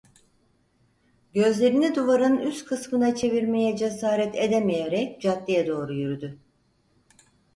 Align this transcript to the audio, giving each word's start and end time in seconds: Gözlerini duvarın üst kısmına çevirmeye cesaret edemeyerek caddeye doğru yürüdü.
Gözlerini 1.33 1.95
duvarın 1.95 2.37
üst 2.37 2.65
kısmına 2.65 3.15
çevirmeye 3.15 3.77
cesaret 3.77 4.35
edemeyerek 4.35 5.21
caddeye 5.21 5.67
doğru 5.67 5.93
yürüdü. 5.93 6.39